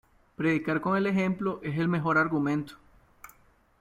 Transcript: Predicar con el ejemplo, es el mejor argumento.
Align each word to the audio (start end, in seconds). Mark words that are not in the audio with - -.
Predicar 0.35 0.81
con 0.81 0.97
el 0.97 1.05
ejemplo, 1.05 1.59
es 1.61 1.77
el 1.77 1.87
mejor 1.87 2.17
argumento. 2.17 2.73